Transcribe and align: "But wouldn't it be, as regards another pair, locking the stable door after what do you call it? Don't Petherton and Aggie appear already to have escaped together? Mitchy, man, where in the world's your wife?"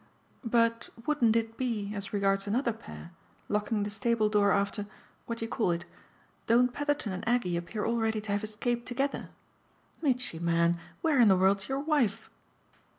"But 0.43 0.89
wouldn't 1.05 1.35
it 1.35 1.57
be, 1.57 1.93
as 1.93 2.11
regards 2.11 2.47
another 2.47 2.73
pair, 2.73 3.11
locking 3.47 3.83
the 3.83 3.91
stable 3.91 4.29
door 4.29 4.51
after 4.51 4.87
what 5.27 5.37
do 5.37 5.45
you 5.45 5.49
call 5.51 5.69
it? 5.69 5.85
Don't 6.47 6.73
Petherton 6.73 7.11
and 7.13 7.27
Aggie 7.29 7.55
appear 7.55 7.85
already 7.85 8.19
to 8.21 8.31
have 8.31 8.43
escaped 8.43 8.87
together? 8.87 9.29
Mitchy, 10.01 10.39
man, 10.39 10.79
where 11.01 11.19
in 11.21 11.27
the 11.27 11.37
world's 11.37 11.69
your 11.69 11.81
wife?" 11.81 12.31